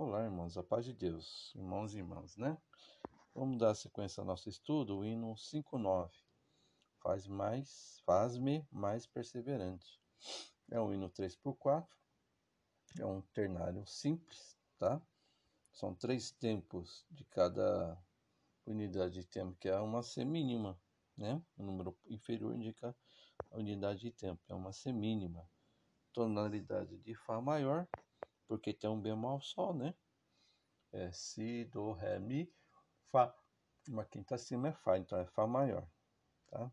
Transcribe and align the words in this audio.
Olá, 0.00 0.22
irmãos, 0.22 0.56
a 0.56 0.62
paz 0.62 0.84
de 0.84 0.92
Deus, 0.92 1.52
irmãos 1.56 1.92
e 1.92 1.98
irmãs, 1.98 2.36
né? 2.36 2.56
Vamos 3.34 3.58
dar 3.58 3.74
sequência 3.74 4.20
ao 4.20 4.24
nosso 4.24 4.48
estudo, 4.48 4.98
o 4.98 5.04
hino 5.04 5.36
59. 5.36 6.16
Faz 7.02 7.26
mais, 7.26 8.00
faz-me 8.06 8.64
mais 8.70 9.08
perseverante. 9.08 10.00
É 10.70 10.80
um 10.80 10.94
hino 10.94 11.10
3x4, 11.10 11.84
é 13.00 13.04
um 13.04 13.20
ternário 13.34 13.84
simples, 13.88 14.56
tá? 14.78 15.02
São 15.72 15.92
três 15.92 16.30
tempos 16.30 17.04
de 17.10 17.24
cada 17.24 18.00
unidade 18.64 19.14
de 19.14 19.26
tempo, 19.26 19.58
que 19.58 19.68
é 19.68 19.80
uma 19.80 20.04
semínima, 20.04 20.80
né? 21.16 21.42
O 21.56 21.64
número 21.64 21.98
inferior 22.06 22.54
indica 22.54 22.96
a 23.50 23.56
unidade 23.58 24.02
de 24.02 24.12
tempo, 24.12 24.40
é 24.48 24.54
uma 24.54 24.72
semínima. 24.72 25.44
Tonalidade 26.12 26.98
de 26.98 27.16
Fá 27.16 27.40
maior, 27.40 27.88
porque 28.48 28.72
tem 28.72 28.88
um 28.88 29.00
bemol 29.00 29.40
só, 29.40 29.72
né? 29.74 29.94
É 30.90 31.12
Si, 31.12 31.66
Do, 31.66 31.92
Ré, 31.92 32.18
Mi, 32.18 32.52
Fá. 33.10 33.34
Uma 33.86 34.04
quinta 34.04 34.34
acima 34.34 34.68
é 34.68 34.72
Fá, 34.72 34.98
então 34.98 35.18
é 35.18 35.26
Fá 35.26 35.46
maior, 35.46 35.88
tá? 36.48 36.72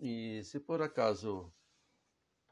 E 0.00 0.42
se 0.44 0.60
por 0.60 0.82
acaso 0.82 1.52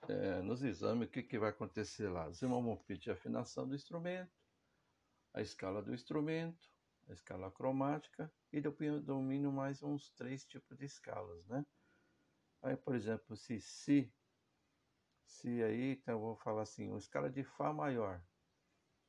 é, 0.09 0.41
nos 0.43 0.63
exames, 0.63 1.09
o 1.09 1.11
que, 1.11 1.23
que 1.23 1.39
vai 1.39 1.51
acontecer 1.51 2.09
lá? 2.09 2.29
Os 2.29 2.41
pedir 2.87 3.11
a 3.11 3.15
afinação 3.15 3.69
do 3.69 3.75
instrumento, 3.75 4.33
a 5.33 5.43
escala 5.43 5.83
do 5.83 5.93
instrumento, 5.93 6.71
a 7.09 7.13
escala 7.13 7.51
cromática 7.51 8.33
e 8.53 8.61
depois 8.61 9.03
domino 9.03 9.53
mais 9.53 9.83
uns 9.83 10.11
três 10.13 10.45
tipos 10.47 10.79
de 10.79 10.85
escalas, 10.85 11.45
né? 11.47 11.67
Aí, 12.63 12.77
por 12.77 12.95
exemplo, 12.95 13.37
se 13.37 13.61
Si 13.61 14.13
se 15.27 15.63
aí, 15.63 15.93
então 15.93 16.15
eu 16.15 16.21
vou 16.21 16.37
falar 16.37 16.63
assim, 16.63 16.89
uma 16.89 16.99
escala 16.99 17.31
de 17.31 17.45
Fá 17.45 17.73
maior. 17.73 18.23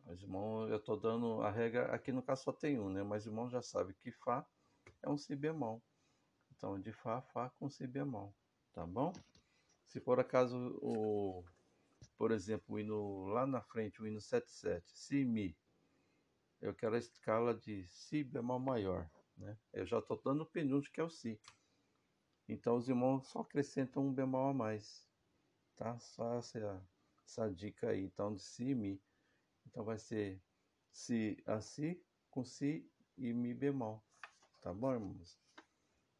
Mas 0.05 0.21
irmão, 0.21 0.67
eu 0.67 0.77
estou 0.77 0.99
dando 0.99 1.41
a 1.41 1.49
regra, 1.49 1.93
aqui 1.93 2.11
no 2.11 2.21
caso 2.21 2.43
só 2.43 2.53
tem 2.53 2.79
um, 2.79 2.89
né? 2.89 3.03
Mas 3.03 3.25
o 3.25 3.29
irmão 3.29 3.49
já 3.49 3.61
sabe 3.61 3.93
que 3.95 4.11
Fá 4.11 4.45
é 5.01 5.09
um 5.09 5.17
Si 5.17 5.35
bemol. 5.35 5.81
Então, 6.51 6.79
de 6.79 6.91
Fá, 6.91 7.21
Fá 7.21 7.49
com 7.49 7.69
Si 7.69 7.87
bemol, 7.87 8.33
tá 8.71 8.85
bom? 8.85 9.11
Se 9.85 9.99
por 9.99 10.19
acaso, 10.19 10.77
o, 10.81 11.43
por 12.17 12.31
exemplo, 12.31 12.75
o 12.75 12.79
hino 12.79 13.25
lá 13.25 13.45
na 13.47 13.61
frente, 13.61 14.01
o 14.01 14.07
hino 14.07 14.21
77, 14.21 14.91
Si, 14.97 15.25
Mi, 15.25 15.57
eu 16.61 16.73
quero 16.73 16.95
a 16.95 16.99
escala 16.99 17.53
de 17.53 17.85
Si 17.87 18.23
bemol 18.23 18.59
maior, 18.59 19.09
né? 19.35 19.57
Eu 19.73 19.85
já 19.85 19.99
estou 19.99 20.21
dando 20.23 20.41
o 20.41 20.45
penúltimo 20.45 20.93
que 20.93 21.01
é 21.01 21.03
o 21.03 21.09
Si. 21.09 21.39
Então, 22.47 22.75
os 22.77 22.87
irmãos 22.87 23.27
só 23.27 23.39
acrescentam 23.39 24.05
um 24.05 24.13
bemol 24.13 24.49
a 24.49 24.53
mais 24.53 25.07
tá? 25.75 25.97
Só 25.99 26.35
essa, 26.35 26.87
essa 27.25 27.49
dica 27.49 27.89
aí. 27.89 28.03
Então, 28.03 28.33
de 28.33 28.41
si 28.41 28.69
e 28.69 28.75
mi. 28.75 29.01
Então, 29.65 29.83
vai 29.83 29.97
ser 29.97 30.41
si 30.91 31.37
a 31.45 31.59
si 31.61 32.01
com 32.29 32.43
si 32.43 32.89
e 33.17 33.33
mi 33.33 33.53
bemol. 33.53 34.03
Tá 34.61 34.73
bom, 34.73 34.93
irmãos? 34.93 35.39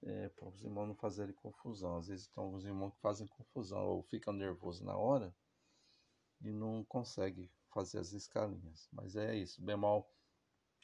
É, 0.03 0.29
para 0.29 0.47
os 0.49 0.63
irmãos 0.63 0.87
não 0.87 0.95
fazerem 0.95 1.33
confusão. 1.33 1.97
Às 1.97 2.07
vezes, 2.07 2.27
tem 2.27 2.43
alguns 2.43 2.65
irmãos 2.65 2.91
que 2.91 3.01
fazem 3.01 3.27
confusão 3.27 3.85
ou 3.85 4.03
ficam 4.03 4.33
nervosos 4.33 4.81
na 4.81 4.95
hora 4.95 5.35
e 6.41 6.51
não 6.51 6.83
conseguem 6.85 7.49
fazer 7.73 7.99
as 7.99 8.13
escalinhas. 8.13 8.87
Mas 8.91 9.15
é 9.15 9.35
isso. 9.35 9.61
Bemol, 9.61 10.09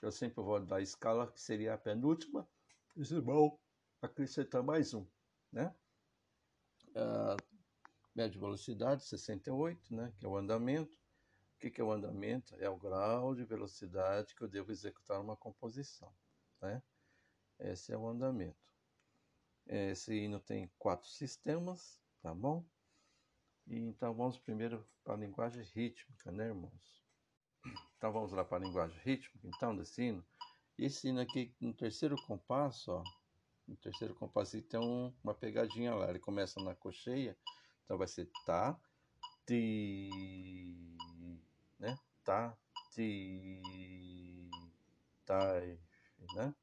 eu 0.01 0.11
sempre 0.11 0.43
vou 0.43 0.59
dar 0.59 0.77
a 0.77 0.81
escala, 0.81 1.31
que 1.31 1.39
seria 1.39 1.73
a 1.73 1.77
penúltima. 1.77 2.47
Esse 2.97 3.15
irmão 3.15 3.57
acrescentar 4.01 4.63
mais 4.63 4.93
um, 4.93 5.05
né? 5.51 5.73
Uh, 6.89 7.50
média 8.15 8.39
velocidade, 8.39 9.05
68, 9.05 9.95
né, 9.95 10.13
que 10.17 10.25
é 10.25 10.29
o 10.29 10.37
andamento. 10.37 10.97
O 11.55 11.59
que, 11.59 11.69
que 11.69 11.79
é 11.79 11.83
o 11.83 11.91
andamento? 11.91 12.55
É 12.55 12.69
o 12.69 12.77
grau 12.77 13.35
de 13.35 13.43
velocidade 13.43 14.35
que 14.35 14.41
eu 14.41 14.47
devo 14.47 14.71
executar 14.71 15.21
uma 15.21 15.37
composição. 15.37 16.11
Né? 16.61 16.81
Esse 17.59 17.93
é 17.93 17.97
o 17.97 18.07
andamento. 18.07 18.57
Esse 19.67 20.13
hino 20.15 20.39
tem 20.39 20.71
quatro 20.79 21.07
sistemas, 21.07 22.01
tá 22.21 22.33
bom? 22.33 22.65
E, 23.67 23.77
então 23.77 24.13
vamos 24.13 24.39
primeiro 24.39 24.85
para 25.03 25.13
a 25.13 25.17
linguagem 25.17 25.63
rítmica, 25.63 26.31
né, 26.31 26.47
irmãos? 26.47 27.01
Então 27.95 28.11
vamos 28.11 28.31
lá 28.31 28.43
para 28.43 28.57
a 28.57 28.67
linguagem 28.67 28.99
rítmica, 29.03 29.47
então, 29.47 29.75
desse 29.75 30.01
hino. 30.01 30.25
Esse 30.77 31.09
hino 31.09 31.21
aqui, 31.21 31.53
no 31.59 31.73
terceiro 31.73 32.15
compasso, 32.25 32.91
ó, 32.91 33.03
no 33.67 33.77
terceiro 33.77 34.15
compasso 34.15 34.59
tem 34.63 34.79
um, 34.79 35.13
uma 35.23 35.35
pegadinha 35.35 35.93
lá, 35.93 36.09
ele 36.09 36.19
começa 36.19 36.59
na 36.63 36.73
cocheia 36.75 37.37
então 37.91 37.97
vai 37.97 38.07
ser 38.07 38.25
tá, 38.45 38.79
ti, 39.45 40.09
né? 41.77 41.99
Tá, 42.23 42.57
ti, 42.93 43.61
tai, 45.25 45.77
né? 46.35 46.55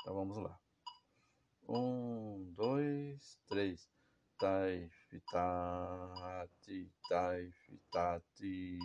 Então 0.00 0.14
vamos 0.14 0.38
lá. 0.38 0.58
Um, 1.68 2.54
dois, 2.56 3.38
três. 3.46 3.86
Tai, 4.38 4.90
ta, 5.30 6.48
ti, 6.62 6.90
tai, 7.06 7.52
ta, 7.90 8.22
ti, 8.34 8.78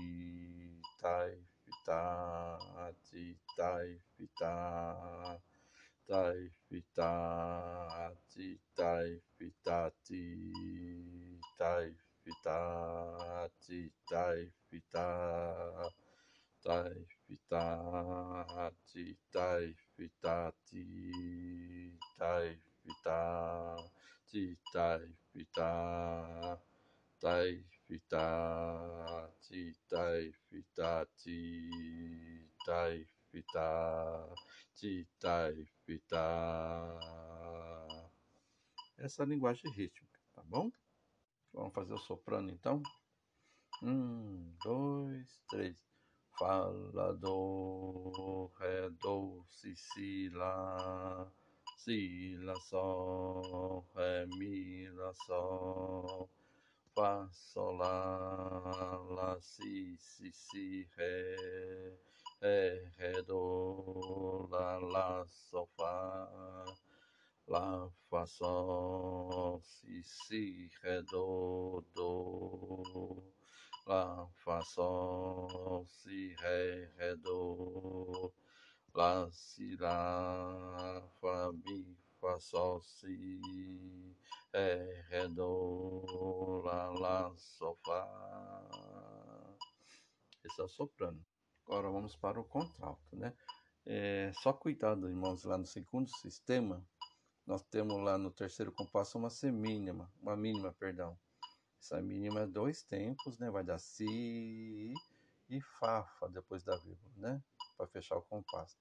tai, 1.00 1.42
ta, 1.86 2.92
ti, 3.10 3.40
tai, 3.56 4.02
ta, 4.38 5.40
tai, 6.08 6.52
ta, 6.96 8.14
ti, 8.30 8.60
tai, 8.76 9.22
ta, 9.64 9.92
ti, 10.04 11.40
tai 11.58 11.96
fita 12.28 13.50
ti 13.64 13.90
tai 14.04 14.52
fita 14.68 15.08
tai 16.62 17.08
fita 17.26 17.64
ti 18.92 19.16
tai 19.32 19.74
fita 19.96 20.52
ti 20.68 20.84
tai 22.18 22.60
fita 22.84 23.22
ti 24.30 24.58
tai 24.74 25.08
fita 25.32 25.72
tai 27.22 27.64
fita 27.88 28.28
ti 29.40 29.74
tai 29.88 30.34
fita 30.50 31.08
ti 31.16 31.42
tai 32.66 33.08
fita 33.32 34.36
ti 34.76 35.08
tai 35.20 35.66
fita 35.86 36.18
essa 38.98 39.22
é 39.22 39.26
a 39.26 39.30
linguagem 39.30 39.72
rítmica, 39.72 40.20
tá 40.34 40.42
bom? 40.44 40.72
Vamos 41.54 41.74
fazer 41.74 41.94
o 41.94 42.00
soprano 42.00 42.50
então? 42.50 42.82
Um, 43.84 44.56
dois, 44.64 45.44
três. 45.48 45.78
Fala, 46.40 47.14
do, 47.14 48.52
ré, 48.58 48.90
do, 48.90 49.46
si, 49.48 49.76
si, 49.76 50.30
lá. 50.30 51.32
Si, 51.78 52.36
lá, 52.38 52.56
sol, 52.56 53.88
ré, 53.96 54.26
mi, 54.38 54.90
lá, 54.90 55.14
sol. 55.14 56.28
Fá, 56.96 57.30
sol, 57.32 57.76
lá, 57.78 58.98
lá, 59.10 59.40
si, 59.42 59.96
si, 60.00 60.32
si, 60.32 60.90
ré. 60.98 61.36
Ré, 62.42 62.92
ré, 62.98 63.22
do, 63.24 64.48
lá, 64.52 64.78
lá, 64.78 65.26
sol, 65.28 65.68
fá. 65.78 66.66
Lá, 67.48 67.90
Fá, 68.10 68.26
Sol, 68.26 69.62
Si, 69.64 70.04
Si, 70.04 70.70
Ré, 70.84 71.02
Do, 71.04 71.82
Do. 71.96 73.24
Lá, 73.86 74.28
Fá, 74.44 74.62
Sol, 74.62 75.86
Si, 75.88 76.36
Ré, 76.42 77.16
Do. 77.16 78.34
Lá, 78.94 79.30
Si, 79.32 79.78
Lá, 79.78 81.02
Fá, 81.22 81.52
Mi, 81.54 81.98
Fá, 82.20 82.38
Sol, 82.40 82.82
Si, 82.84 84.16
Ré, 84.54 85.28
Do. 85.30 86.62
Lá, 86.66 86.90
Lá, 86.90 87.34
Sol, 87.38 87.78
Fá. 87.86 89.58
Esse 90.44 90.62
é 90.62 90.66
o 90.66 90.68
soprano. 90.68 91.26
Agora 91.68 91.92
vamos 91.92 92.16
para 92.16 92.40
o 92.40 92.46
contralto, 92.46 93.14
né? 93.14 93.34
É, 93.86 94.32
só 94.36 94.54
cuidado, 94.54 95.10
irmãos, 95.10 95.44
lá 95.44 95.58
no 95.58 95.66
segundo 95.66 96.10
sistema, 96.10 96.82
nós 97.46 97.62
temos 97.62 98.02
lá 98.02 98.18
no 98.18 98.32
terceiro 98.32 98.72
compasso 98.72 99.18
uma 99.18 99.30
semínima, 99.30 100.10
uma 100.22 100.38
mínima, 100.38 100.74
perdão. 100.74 101.20
Essa 101.78 102.02
mínima 102.02 102.42
é 102.42 102.48
dois 102.48 102.84
tempos, 102.84 103.38
né? 103.38 103.52
Vai 103.52 103.66
dar 103.66 103.80
si 103.80 104.94
e 105.50 105.62
fa 105.62 106.08
depois 106.32 106.64
da 106.64 106.78
vírgula, 106.78 107.12
né? 107.18 107.44
Para 107.76 107.88
fechar 107.88 108.16
o 108.16 108.22
compasso. 108.22 108.78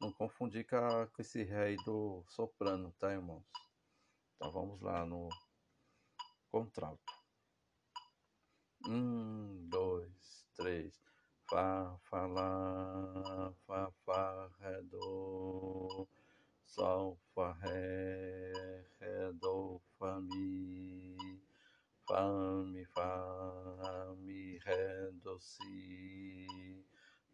Não 0.00 0.10
confundir 0.10 0.66
com, 0.66 0.76
a, 0.76 1.06
com 1.06 1.20
esse 1.20 1.42
ré 1.42 1.66
aí 1.66 1.76
do 1.84 2.24
soprano, 2.28 2.94
tá, 2.98 3.12
irmãos? 3.12 3.44
Então 4.36 4.50
vamos 4.50 4.80
lá 4.80 5.04
no 5.04 5.28
contralto. 6.50 7.12
Um, 8.86 9.68
dois, 9.68 10.46
três. 10.56 11.11
Fá, 11.52 11.98
fá, 12.08 12.26
lá, 12.28 13.52
fá, 13.66 13.92
fá, 14.06 14.48
ré, 14.58 14.80
do 14.84 16.08
sol, 16.64 17.18
fá, 17.34 17.52
ré, 17.60 18.86
ré, 18.98 19.32
do, 19.34 19.78
fá, 19.98 20.18
mi, 20.18 21.14
fá, 22.08 22.22
mi, 22.64 22.86
mi, 24.24 24.58
ré, 24.60 25.12
do, 25.22 25.38
si, 25.40 26.86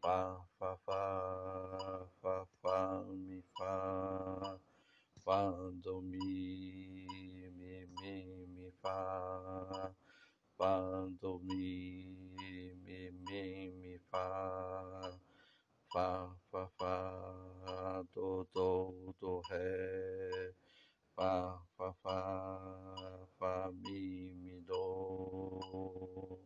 fá, 0.03 0.45
Fá, 0.59 0.77
Fá, 0.85 2.09
Fá, 2.21 2.47
Fá, 2.61 3.05
Mi, 3.15 3.41
Fá, 3.57 4.59
Do, 5.85 6.03
Mi, 6.03 7.53
Mi, 7.57 7.87
Mi, 7.87 8.47
Mi, 8.49 8.73
Fá, 8.83 9.95
Fá, 10.59 11.07
Do, 11.21 11.39
Mi, 11.39 12.05
Mi, 12.37 12.75
Mi, 12.75 13.13
Mi, 13.13 13.99
Fá, 14.11 15.17
Fá, 15.93 16.37
Fá, 16.51 16.69
Fá, 16.77 18.03
Do, 18.13 18.45
Do, 18.53 19.15
Do, 19.21 19.41
Ré, 19.49 20.53
Fá, 21.15 21.63
Fá, 21.77 21.95
Fá, 22.03 23.29
Fá, 23.39 23.71
Mi, 23.73 24.35
Mi, 24.35 24.61
Do. 24.63 26.41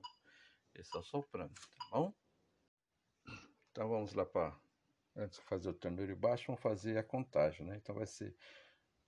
Esse 0.74 0.94
é 0.94 1.00
o 1.00 1.02
soprano, 1.02 1.54
tá 1.54 1.84
bom? 1.90 2.12
Então 3.70 3.88
vamos 3.88 4.12
lá 4.12 4.26
para. 4.26 4.60
Antes 5.16 5.38
de 5.38 5.44
fazer 5.46 5.70
o 5.70 5.74
tenor 5.74 6.10
e 6.10 6.14
baixo, 6.14 6.48
vamos 6.48 6.60
fazer 6.60 6.98
a 6.98 7.02
contagem, 7.02 7.64
né? 7.66 7.76
Então 7.78 7.94
vai 7.94 8.06
ser 8.06 8.36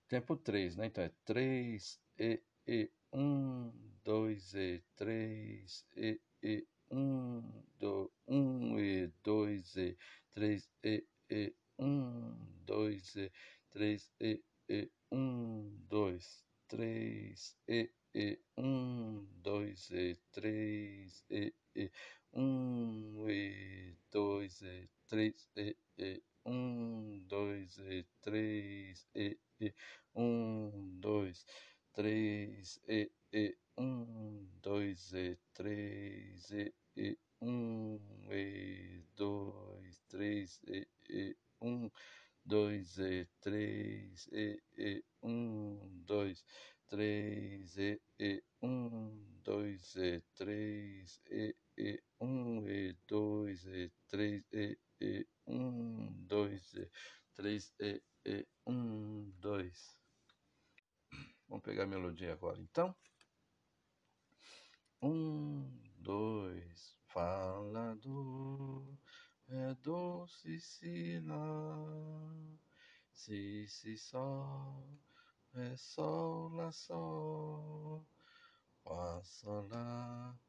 tempo 0.08 0.34
3, 0.34 0.76
né? 0.76 0.86
Então 0.86 1.04
é 1.04 1.10
3, 1.26 2.00
E, 2.18 2.42
E, 2.66 2.90
1, 3.14 3.72
2, 4.04 4.54
E, 4.54 4.82
3, 4.96 5.86
E, 5.96 6.20
E, 6.42 6.66
1, 6.90 7.64
2, 7.78 8.10
1, 8.26 8.78
E, 8.80 9.12
2, 9.22 9.62
E, 9.76 9.96
3, 10.34 10.68
E, 10.82 11.04
E, 11.30 11.54
1, 11.78 12.36
2, 12.66 13.00
E, 13.16 13.30
3, 13.70 14.10
E, 14.20 14.42
E, 14.68 14.90
1, 15.10 15.86
2, 15.88 16.18
3, 16.66 17.56
E, 17.68 17.88
E, 18.14 18.38
1, 18.56 19.28
2, 19.42 19.74
E, 19.92 20.16
3, 20.32 21.24
E, 21.30 21.54
E, 21.76 21.90
1, 22.32 23.28
E, 23.28 23.96
2, 24.10 24.48
E, 24.62 24.88
3, 25.06 25.32
E, 25.56 25.76
E, 25.98 26.22
1, 26.44 27.26
2, 27.28 27.68
E, 27.78 28.04
3, 28.20 29.06
E, 29.14 29.38
E, 29.60 29.72
1, 30.14 31.00
2, 31.00 31.46
3, 31.94 32.80
E, 32.88 33.08
E, 33.32 33.56
1, 33.78 34.48
2, 34.60 35.14
E, 35.14 35.38
3, 35.54 36.50
E, 36.50 36.74
E, 36.96 37.16
1, 37.40 38.00
E, 38.30 39.04
2, 39.16 40.00
3, 40.08 40.60
E, 40.66 40.88
E, 41.08 41.36
1, 41.60 41.90
2, 42.44 42.98
E, 42.98 43.28
3, 43.40 44.28
E, 44.32 44.60
E, 44.76 45.04
1, 45.22 46.02
2, 46.04 46.44
3, 46.88 47.78
E, 47.78 48.00
E, 48.18 48.42
1, 48.60 49.40
2, 49.44 49.96
E, 49.96 50.22
3, 50.34 51.20
E, 51.30 51.54
E, 51.78 52.02
1, 52.18 52.66
E, 52.68 52.96
2, 53.06 53.66
E, 53.68 53.92
3, 54.08 54.44
E, 54.52 54.76
E, 55.00 55.26
1, 55.46 56.26
2, 56.26 56.74
E, 56.74 56.90
3, 57.36 57.72
E, 57.78 58.02
E, 58.24 58.46
1, 58.66 59.32
2. 59.40 60.04
Vamos 61.48 61.62
melodia 62.24 62.32
agora, 62.32 62.60
então. 62.60 62.94
Um, 65.02 65.70
dois, 65.98 66.96
fala 67.08 67.94
do, 67.96 68.98
é 69.48 69.74
do, 69.74 70.26
si, 70.28 70.58
si, 73.12 73.66
si, 73.68 73.98
sol, 73.98 74.98
é 75.54 75.76
sol, 75.76 76.48
lá, 76.54 76.72
sol, 76.72 78.06
lá, 78.86 79.22
sol, 79.22 79.68
lá, 79.68 80.40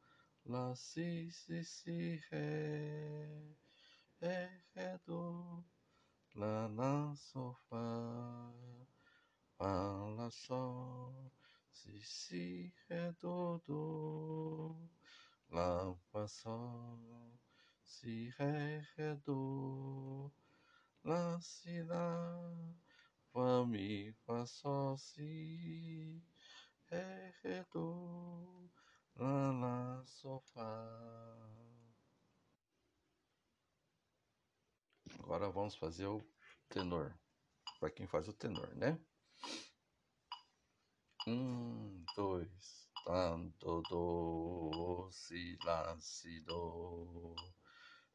lá, 0.46 0.74
si, 0.74 1.30
si, 1.30 1.62
si, 1.64 2.22
ré, 2.30 3.54
ré, 4.20 4.62
ré, 4.74 4.98
do, 5.04 5.62
lá, 6.34 6.68
lá, 6.68 7.14
sol, 7.16 7.54
fá, 7.68 8.52
fá, 9.58 9.66
lá, 10.16 10.30
sol, 10.30 11.35
si, 11.76 12.00
si, 12.02 12.72
ré, 12.88 13.12
do, 13.20 13.58
do, 13.66 14.76
lá, 15.50 15.94
sol, 16.26 17.38
si, 17.82 18.30
ré, 18.38 18.82
ré, 18.96 19.14
do, 19.16 20.32
lá, 21.04 21.38
si, 21.40 21.82
lá, 21.82 22.50
fá, 23.30 23.66
mi, 23.66 24.12
fá, 24.24 24.46
sol, 24.46 24.96
si, 24.96 26.22
ré, 26.90 27.34
ré, 27.42 27.66
do, 27.72 28.70
lá, 29.16 29.52
lá, 29.52 30.04
sol. 30.06 30.42
Agora 35.18 35.50
vamos 35.50 35.74
fazer 35.74 36.06
o 36.06 36.26
tenor. 36.70 37.14
Para 37.78 37.90
quem 37.90 38.06
faz 38.06 38.28
o 38.28 38.32
tenor, 38.32 38.74
né? 38.74 38.98
Um, 41.28 42.04
dois, 42.14 42.88
tanto, 43.04 43.82
do, 43.90 45.08
si, 45.10 45.58
lá, 45.64 45.96
si, 45.98 46.38
do, 46.42 47.34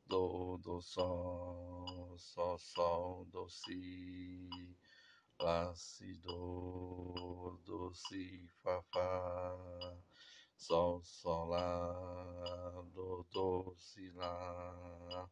do, 0.05 0.57
do, 0.59 0.81
sol, 0.81 2.15
sol, 2.17 2.57
sol, 2.57 3.25
do, 3.25 3.49
si, 3.49 4.47
lá, 5.41 5.75
si, 5.75 6.13
do, 6.19 7.59
do, 7.65 7.93
si, 7.93 8.47
fá, 8.63 8.81
fá, 8.93 9.57
sol, 10.55 11.03
sol, 11.03 11.49
lá, 11.49 12.81
do, 12.93 13.27
do, 13.33 13.75
si, 13.77 14.09
lá, 14.11 15.29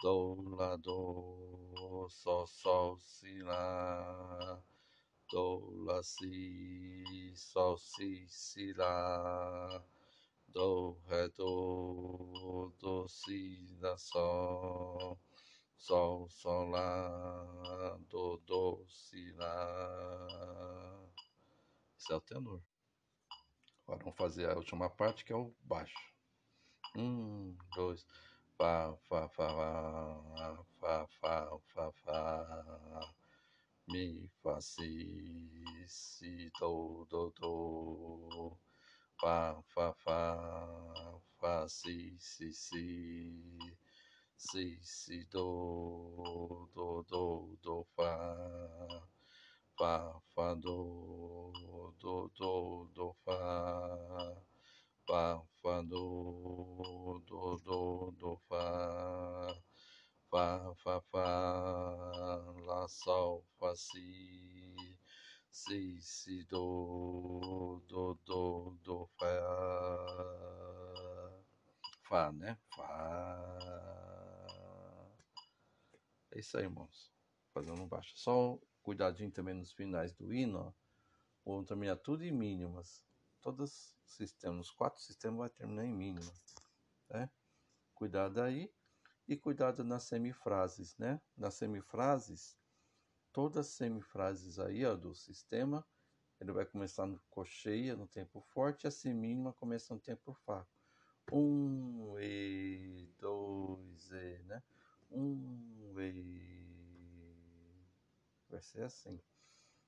do, 0.00 0.56
lá, 0.56 0.76
do, 0.76 2.08
sol, 2.08 2.46
sol, 2.46 2.96
si, 2.98 3.42
lá, 3.42 4.62
do, 5.32 5.84
lá, 5.84 6.02
si, 6.02 7.32
sol, 7.34 7.78
si, 7.78 8.26
si, 8.28 8.74
lá, 8.74 9.82
do, 10.48 10.98
ré, 11.08 11.28
do, 11.30 12.70
do, 12.78 13.08
si, 13.08 13.74
lá, 13.80 13.96
sol, 13.96 15.18
sol, 15.78 16.28
sol, 16.28 16.68
lá, 16.68 17.98
do, 18.10 18.36
do, 18.46 18.84
si, 18.90 19.32
lá. 19.32 20.28
Esse 21.98 22.12
é 22.12 22.16
o 22.16 22.20
tenor. 22.20 22.62
Agora 23.84 24.00
vamos 24.04 24.18
fazer 24.18 24.50
a 24.50 24.54
última 24.54 24.90
parte 24.90 25.24
que 25.24 25.32
é 25.32 25.36
o 25.36 25.54
baixo. 25.62 26.12
Um, 26.94 27.56
dois, 27.74 28.06
Fá, 28.58 28.94
Fá, 29.08 29.28
Fá, 29.30 29.48
Fá, 30.78 31.06
Fá, 31.20 31.58
Fá, 31.72 31.92
Fá, 32.04 33.14
Mi, 33.88 34.30
Fá, 34.42 34.60
Si, 34.60 35.86
Si, 35.88 36.50
Do, 36.58 37.06
Do, 37.10 37.32
Do, 37.38 38.58
Fá, 39.20 39.62
Fá, 39.74 39.92
Fá, 40.04 41.20
Fá, 41.40 41.68
Si, 41.68 42.16
Si, 42.18 42.52
Si, 42.52 43.58
Si, 44.36 44.78
Si, 44.82 45.24
Do, 45.30 46.68
Do, 46.74 47.04
Do, 47.08 47.58
Do, 47.62 47.86
Fá, 47.96 49.02
Fá, 49.78 50.20
Fá, 50.34 50.54
Do, 50.54 51.52
Do, 52.00 52.30
Do, 52.38 52.90
Do, 52.94 53.16
Fá, 53.24 54.36
Fá, 55.06 55.42
Fá, 55.62 55.82
Do, 55.82 57.22
Do, 57.26 57.58
Do, 57.64 58.14
Do, 58.18 58.40
Fá, 58.48 59.54
Fá, 60.32 60.74
Fá, 60.76 60.98
Fá, 61.10 61.20
Lá, 62.64 62.88
Sol, 62.88 63.44
Fá, 63.58 63.76
Si, 63.76 64.96
Si, 65.50 66.00
Si, 66.00 66.44
Do, 66.44 67.82
Do, 67.86 68.14
Do, 68.24 68.78
Do, 68.82 69.10
Fá, 69.18 69.26
Fá, 72.08 72.32
né? 72.32 72.58
Fá. 72.74 73.58
É 76.30 76.38
isso 76.38 76.56
aí, 76.56 76.64
irmãos. 76.64 77.12
Fazendo 77.52 77.82
um 77.82 77.86
baixo. 77.86 78.16
Só 78.16 78.58
cuidadinho 78.82 79.30
também 79.30 79.52
nos 79.52 79.74
finais 79.74 80.14
do 80.14 80.32
hino, 80.32 80.60
ó. 80.60 80.72
Vão 81.44 81.62
terminar 81.62 81.96
tudo 81.96 82.24
em 82.24 82.32
mínimas. 82.32 83.04
Todos 83.42 83.70
os 83.70 83.96
sistemas, 84.06 84.68
os 84.68 84.70
quatro 84.70 85.02
sistemas 85.02 85.40
vai 85.40 85.50
terminar 85.50 85.84
em 85.84 85.92
mínima, 85.92 86.32
né? 87.10 87.28
Cuidado 87.94 88.40
aí 88.40 88.72
e 89.26 89.36
cuidado 89.36 89.84
nas 89.84 90.04
semifrases, 90.04 90.96
né? 90.98 91.20
Nas 91.36 91.54
semifrases, 91.54 92.56
todas 93.32 93.66
as 93.66 93.72
semifrases 93.72 94.58
aí, 94.58 94.84
ó, 94.84 94.94
do 94.94 95.14
sistema, 95.14 95.86
ele 96.40 96.52
vai 96.52 96.66
começar 96.66 97.06
no 97.06 97.20
cocheia, 97.30 97.94
no 97.96 98.06
tempo 98.08 98.40
forte, 98.40 98.84
e 98.84 98.88
a 98.88 98.90
semínima 98.90 99.52
começa 99.52 99.94
no 99.94 100.00
tempo 100.00 100.32
fraco. 100.32 100.70
Um, 101.30 102.18
e, 102.18 103.08
dois, 103.18 104.10
e, 104.10 104.42
né? 104.44 104.62
Um, 105.10 105.94
e. 106.00 106.66
Vai 108.48 108.60
ser 108.60 108.82
assim. 108.82 109.20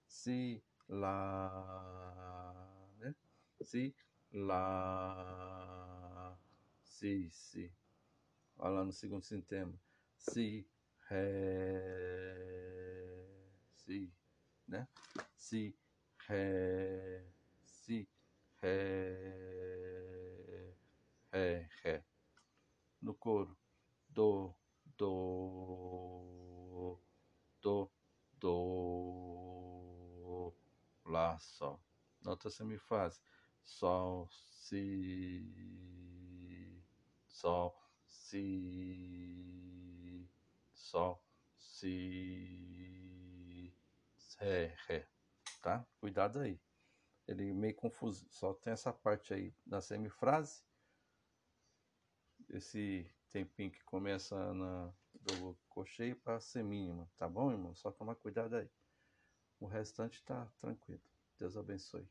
Si, 0.07 0.62
lá, 0.88 2.55
né? 2.99 3.14
Si, 3.61 3.95
lá, 4.33 5.09
si, 6.83 7.29
si. 7.31 7.73
Olha 8.59 8.75
lá 8.75 8.85
no 8.85 8.93
segundo 8.93 9.25
sistema. 9.25 9.73
si, 10.17 10.67
ré, 11.09 11.25
si, 13.77 14.13
né? 14.67 14.89
Si, 15.37 15.77
ré, 16.29 17.27
si, 17.65 18.09
ré, 18.63 19.15
ré, 21.33 21.69
ré. 21.83 22.05
No 23.03 23.15
coro, 23.15 23.57
do, 24.09 24.55
do, 24.97 26.25
do, 27.61 27.91
do, 28.41 29.55
lá, 31.05 31.39
sol. 31.39 31.81
Nota 32.23 32.49
semifase, 32.49 33.21
sol, 33.63 34.29
si, 34.31 35.45
sol, 37.29 37.77
si, 38.14 39.87
sol, 40.73 41.21
si, 41.59 42.94
ré, 44.38 44.75
ré, 44.87 45.06
tá? 45.61 45.85
Cuidado 45.99 46.38
aí. 46.38 46.61
Ele 47.26 47.50
é 47.50 47.52
meio 47.52 47.75
confuso, 47.75 48.26
só 48.30 48.54
tem 48.54 48.73
essa 48.73 48.92
parte 48.92 49.35
aí 49.35 49.54
da 49.66 49.80
semifrase, 49.80 50.62
esse 52.50 53.11
tempinho 53.30 53.71
que 53.71 53.83
começa 53.85 54.52
na, 54.54 54.92
do 55.14 55.56
cocheio 55.68 56.16
para 56.16 56.38
semínima, 56.38 57.11
tá 57.16 57.28
bom, 57.28 57.50
irmão? 57.50 57.75
Só 57.75 57.90
tomar 57.90 58.14
cuidado 58.14 58.56
aí. 58.56 58.71
O 59.59 59.66
restante 59.66 60.23
tá 60.23 60.47
tranquilo. 60.59 61.02
Deus 61.38 61.56
abençoe. 61.56 62.06